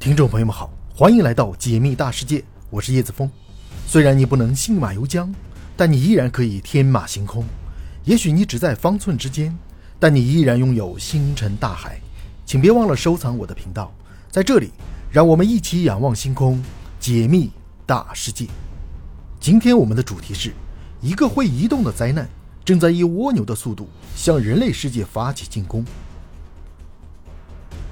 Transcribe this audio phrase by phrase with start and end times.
[0.00, 3.28] 听众朋友们好，欢迎来到解密大世界，我是叶子峰。
[3.84, 5.28] 虽然你不能信马由缰，
[5.76, 7.44] 但你依然可以天马行空。
[8.04, 9.52] 也许你只在方寸之间，
[9.98, 12.00] 但你依然拥有星辰大海。
[12.46, 13.92] 请别忘了收藏我的频道，
[14.30, 14.70] 在这里，
[15.10, 16.62] 让我们一起仰望星空，
[17.00, 17.50] 解密
[17.84, 18.46] 大世界。
[19.40, 20.52] 今天我们的主题是：
[21.00, 22.28] 一个会移动的灾难
[22.64, 25.84] 正在以蜗牛的速度向人类世界发起进攻。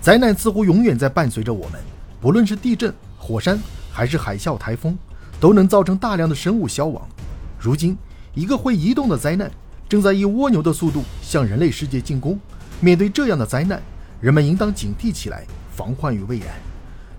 [0.01, 1.81] 灾难似乎永远在伴随着我们，
[2.27, 3.57] 不论是地震、火山
[3.93, 4.99] 还是海啸、台风，
[5.39, 7.09] 都能造成大量的生物消亡。
[7.57, 7.97] 如今，
[8.35, 9.49] 一个会移动的灾难
[9.89, 12.37] 正在以蜗牛的速度向人类世界进攻。
[12.81, 13.81] 面对这样的灾难，
[14.21, 16.49] 人们应当警惕起来，防患于未然。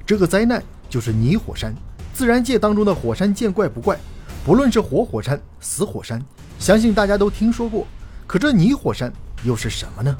[0.06, 1.74] 这个灾难就是泥火山。
[2.14, 3.98] 自然界当中的火山见怪不怪，
[4.44, 6.22] 不论是活火山、死火山，
[6.60, 7.88] 相信大家都听说过。
[8.28, 9.10] 可这泥火山
[9.46, 10.14] 又是什么呢？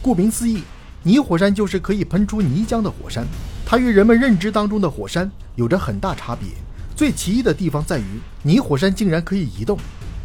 [0.00, 0.62] 顾名思义。
[1.02, 3.26] 泥火山就是可以喷出泥浆的火山，
[3.70, 6.48] 它与人们认知当中的火山有着很大差别。
[6.96, 9.78] 最奇异的地方在于，泥火山竟然可以移动。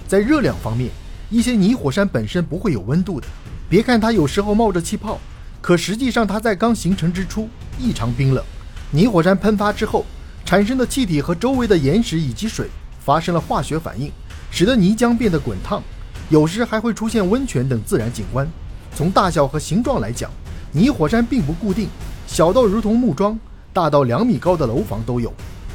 [0.07, 0.89] 在热量方面，
[1.29, 3.27] 一些泥火山本身不会有温度的。
[3.69, 5.19] 别看它有时候冒着气泡，
[5.61, 8.43] 可实际上它在刚形成之初异常冰冷。
[8.89, 10.03] 泥火山喷发之后
[10.43, 12.67] 产生的气体和周围的岩石以及水
[12.99, 14.11] 发生了化学反应，
[14.49, 15.83] 使得泥浆变得滚烫。
[16.29, 18.47] 有时还会出现温泉等自然景观。
[18.95, 20.31] 从大小和形状来讲，
[20.71, 21.87] 泥火山并不固定，
[22.35, 23.39] 小到如同木桩，
[23.71, 25.31] 大到两米高的楼房都有。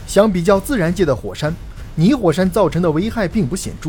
[0.06, 1.55] 相比较自然界的火山，
[1.94, 3.89] 泥火山造成的危害并不显著。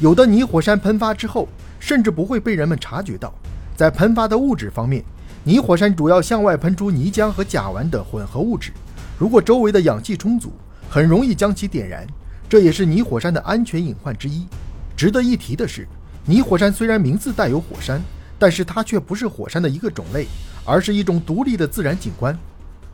[0.00, 1.48] 有的泥火山喷发之后，
[1.78, 3.32] 甚至不会被人们察觉到。
[3.74, 5.02] 在喷发的物质方面，
[5.44, 8.70] 泥火山主要向外喷出泥浆和甲烷等混合物质。
[9.18, 10.52] 如果周围的氧气充足，
[10.90, 12.06] 很容易将其点燃，
[12.50, 14.46] 这也是泥火山的安全隐患之一。
[14.94, 15.88] 值得一提的是，
[16.26, 17.98] 泥火山虽然名字带有火山，
[18.38, 20.26] 但是它却不是火山的一个种类。
[20.64, 22.36] 而是一种独立的自然景观，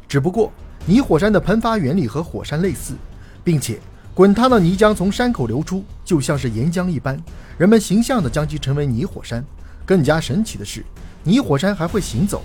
[0.09, 0.53] 只不过
[0.87, 2.95] 泥火山的喷发原理和火山类似，
[3.43, 3.79] 并且
[4.15, 7.21] 滚烫的泥浆从山口流出，就像是岩浆一般，
[7.59, 9.45] 人们形象地将其称为泥火山。
[9.85, 10.85] 更加神奇的是，
[11.23, 12.43] 泥火山还会行走。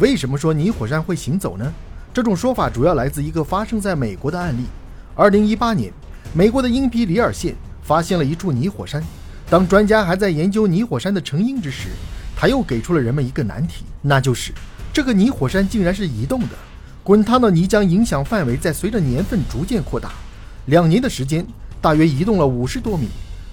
[0.00, 1.72] 为什么说泥火山会行走呢？
[2.12, 4.64] 这种说法主要来自一个发生在美国的案例。
[5.14, 5.92] 二零一八年，
[6.32, 9.02] 美国的英皮里尔县发现了一处泥火山。
[9.48, 11.90] 当专家还在研究泥火山的成因之时，
[12.44, 14.52] 他又给出了人们一个难题，那就是
[14.92, 16.48] 这个泥火山竟然是移动的，
[17.02, 20.12] 滚烫的泥浆影响范围在随着年份逐渐扩大，
[20.66, 21.46] 两年的时间
[21.80, 23.08] 大约移动了五十多米。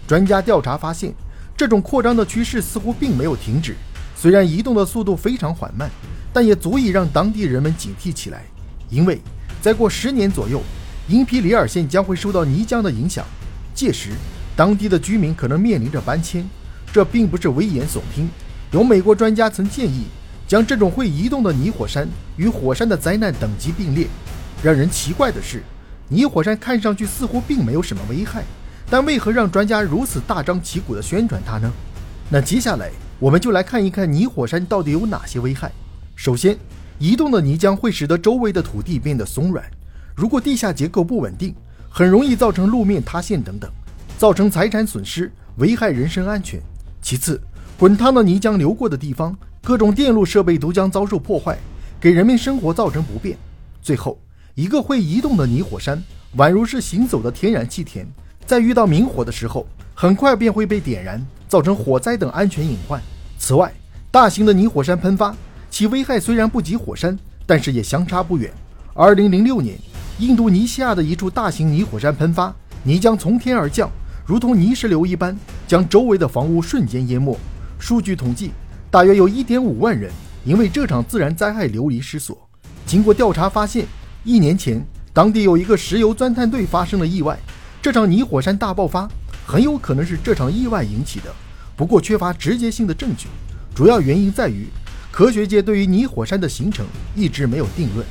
[0.05, 1.13] 专家调查发现，
[1.55, 3.77] 这种扩张的趋势似乎并没有停止，
[4.13, 5.89] 虽然移动的速度非常缓慢，
[6.33, 8.43] 但也足以让当地人们警惕起来，
[8.89, 9.21] 因为
[9.61, 10.61] 再过十年左右，
[11.07, 13.25] 英皮里尔县将会受到泥浆的影响，
[13.73, 14.09] 届时
[14.53, 16.45] 当地的居民可能面临着搬迁。
[16.91, 18.29] 这并不是危言耸听。
[18.71, 20.05] 有美国专家曾建议，
[20.47, 24.07] 将这种会移动的泥火山与火山的灾难等级并列。
[24.63, 25.61] 让人奇怪的是，
[26.07, 28.43] 泥火山看上去似乎并没有什么危害，
[28.89, 31.69] 但为何让专家如此大张旗鼓地宣传它呢？
[32.29, 32.89] 那接下来
[33.19, 35.69] 我们就来看一看泥火山到底有哪些危害。
[36.15, 36.57] 首先，
[36.97, 39.65] 移动的泥浆会使得周围的土地变得松软，
[40.15, 41.53] 如果地下结构不稳定，
[41.89, 43.69] 很容易造成路面塌陷等等，
[44.17, 46.61] 造成财产损失，危害人身安全。
[47.01, 47.41] 其次，
[47.81, 51.57] 滚烫的泥浆流过的地方，各种电路设备都将遭受破坏，
[51.99, 53.35] 给人民生活造成不便。
[53.81, 54.19] 最后，
[54.53, 55.99] 一个会移动的泥火山，
[56.37, 58.05] 宛如是行走的天然气田，
[58.45, 59.65] 在遇到明火的时候，
[59.95, 63.01] 很快便会被点燃，造成火灾等安全隐患。
[63.39, 63.73] 此外，
[64.11, 65.35] 大型的泥火山喷发，
[65.71, 67.17] 其危害虽然不及火山，
[67.47, 68.53] 但是也相差不远。
[68.93, 69.75] 二零零六年，
[70.19, 72.53] 印度尼西亚的一处大型泥火山喷发，
[72.83, 73.89] 泥浆从天而降，
[74.23, 75.35] 如同泥石流一般，
[75.67, 77.35] 将周围的房屋瞬间淹没。
[77.81, 78.51] 数据统计，
[78.91, 80.11] 大约有一点五万人
[80.45, 82.37] 因为这场自然灾害流离失所。
[82.85, 83.87] 经过调查发现，
[84.23, 84.79] 一年前
[85.11, 87.35] 当地有一个石油钻探队发生了意外，
[87.81, 89.09] 这场泥火山大爆发
[89.47, 91.33] 很有可能是这场意外引起的。
[91.75, 93.27] 不过缺乏直接性的证据，
[93.73, 94.67] 主要原因在于
[95.11, 96.85] 科学界对于泥火山的形成
[97.15, 98.05] 一直没有定论。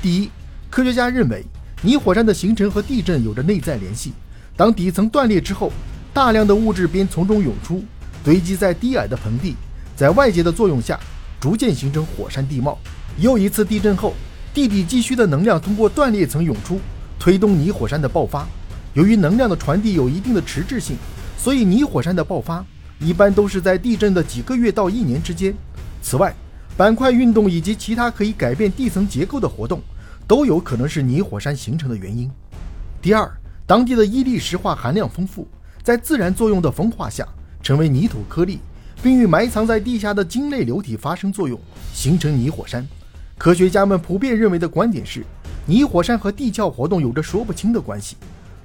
[0.00, 0.30] 第一，
[0.70, 1.44] 科学家认为
[1.82, 4.12] 泥火山的形成和地震有着内在联系，
[4.56, 5.72] 当底层断裂之后，
[6.14, 7.82] 大量的物质便从中涌出。
[8.24, 9.54] 堆积在低矮的盆地，
[9.96, 10.98] 在外界的作用下，
[11.40, 12.78] 逐渐形成火山地貌。
[13.18, 14.14] 又一次地震后，
[14.52, 16.80] 地底积蓄的能量通过断裂层涌出，
[17.18, 18.46] 推动泥火山的爆发。
[18.94, 20.96] 由于能量的传递有一定的迟滞性，
[21.36, 22.64] 所以泥火山的爆发
[22.98, 25.54] 一般都是在地震的几个月到一年之间。
[26.02, 26.34] 此外，
[26.76, 29.80] 板块运动以及其他可以改变地层结构的活动，
[30.26, 32.30] 都有可能是泥火山形成的原因。
[33.00, 33.30] 第二，
[33.66, 35.46] 当地的伊利石化含量丰富，
[35.82, 37.26] 在自然作用的风化下。
[37.62, 38.58] 成为泥土颗粒，
[39.02, 41.58] 并与埋藏在地下的晶类流体发生作用，
[41.92, 42.86] 形成泥火山。
[43.36, 45.24] 科学家们普遍认为的观点是，
[45.66, 48.16] 泥火山和地壳活动有着说不清的关系。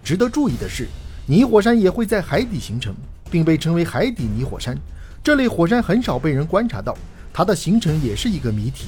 [0.04, 0.88] 值得注意的是，
[1.28, 2.94] 泥火山也会在海底形成，
[3.30, 4.78] 并被称为海底泥火山。
[5.24, 6.98] 这类火山很少被人观察到，
[7.32, 8.88] 它的形成也是一个谜题。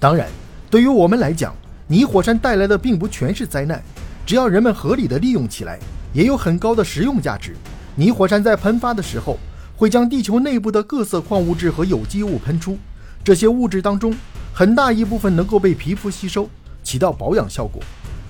[0.00, 0.28] 当然，
[0.70, 1.54] 对于我们来讲，
[1.86, 3.82] 泥火山带来的并不全是灾难，
[4.26, 5.78] 只要人们合理的利用起来，
[6.12, 7.54] 也有很高的实用价值。
[7.98, 9.36] 泥火山在喷发的时候，
[9.76, 12.78] 会将地球内部的各色矿物质和有机物喷出，
[13.24, 14.14] 这些物质当中，
[14.54, 16.48] 很大一部分能够被皮肤吸收，
[16.84, 17.82] 起到保养效果。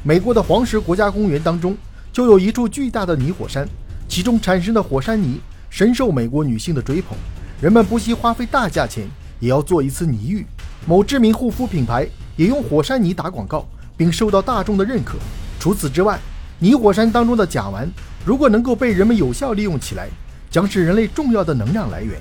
[0.02, 1.76] 美国的黄石国家公园当中
[2.10, 3.68] 就有一处巨大的泥火山，
[4.08, 5.38] 其中产生的火山泥
[5.68, 7.14] 深受美国女性的追捧。
[7.60, 9.06] 人们不惜花费大价钱，
[9.38, 10.46] 也要做一次泥浴。
[10.86, 13.68] 某知名护肤品牌也用火山泥打广告，
[13.98, 15.18] 并受到大众的认可。
[15.60, 16.18] 除此之外，
[16.58, 17.86] 泥火山当中的甲烷，
[18.24, 20.08] 如果能够被人们有效利用起来，
[20.50, 22.18] 将是人类重要的能量来源。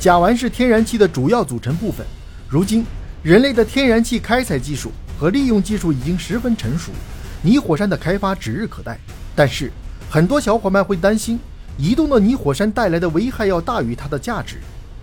[0.00, 2.04] 甲烷是天然气的主要组成部分。
[2.48, 2.84] 如今，
[3.22, 6.92] 人类的天然气开采技术和利用技术已经十分成熟，
[7.42, 8.98] 泥火山的开发指日可待。
[9.34, 9.70] 但是，
[10.10, 11.38] 很多小伙伴会担心，
[11.78, 14.56] 移动的泥火山带来的危害要大于它的价值。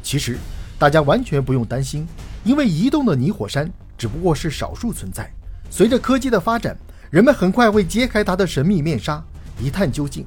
[0.04, 0.38] 其实，
[0.78, 2.08] 大家完全不用担心，
[2.44, 5.32] 因为移动的泥火山只不过是少数存在。
[5.70, 6.78] 随着科技的发展，
[7.10, 9.24] 人们很快会揭开它的神秘面纱，
[9.62, 10.26] 一探究竟。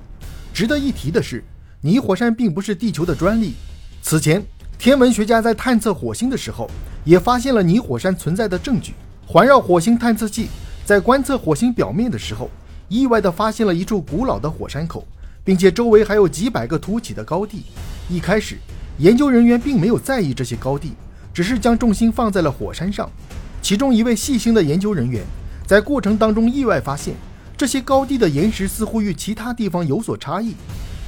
[0.53, 1.43] 值得一提的是，
[1.81, 3.55] 泥火山并不是地球的专利。
[4.03, 4.43] 此前，
[4.79, 6.71] 天文学家在探测火星的时候，
[7.05, 8.95] 也发现了泥火山存在的证据。
[9.27, 10.49] 环绕火星探测器
[10.85, 12.51] 在观测火星表面的时候，
[12.89, 15.07] 意外地发现了一处古老的火山口，
[15.43, 17.65] 并且周围还有几百个凸起的高地。
[18.09, 18.57] 一开始，
[18.99, 20.93] 研究人员并没有在意这些高地，
[21.33, 23.11] 只是将重心放在了火山上。
[23.63, 25.25] 其中一位细心的研究人员
[25.67, 27.15] 在过程当中意外发现，
[27.65, 30.55] 这些高地的岩石似乎与其他地方有所差异。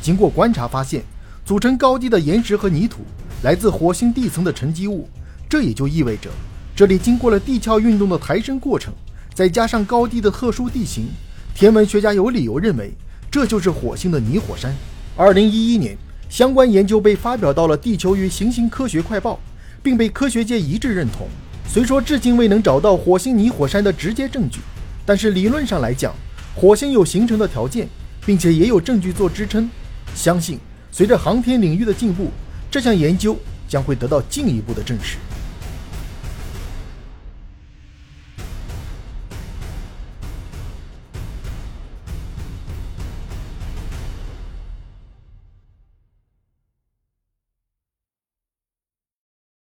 [0.01, 1.03] 经过观察发现，
[1.45, 3.03] 组成高地的岩石和泥土
[3.43, 5.07] 来自火星地层的沉积物，
[5.51, 6.31] 这也就意味着
[6.75, 8.91] 这里经过了地壳运动的抬升过程，
[9.35, 11.09] 再加上高地的特殊地形，
[11.55, 12.91] 天文学家有理由认为
[13.31, 14.75] 这就是火星的泥火山。
[15.15, 15.95] 二零一一年。
[16.31, 19.35] 相关研究被发表到了《地球与行星科学快报》，
[19.83, 21.29] 并被科学界一致认同。
[21.69, 24.61] 虽说至今未能找到火星泥火山的直接证据，
[25.05, 26.15] 但是理论上来讲，
[26.59, 27.87] 火星有形成的条件，
[28.25, 29.69] 并且也有证据做支撑。
[30.15, 30.59] 相信
[30.91, 32.31] 随着航天领域的进步，
[32.71, 33.37] 这项研究
[33.69, 35.19] 将会得到进一步的证实。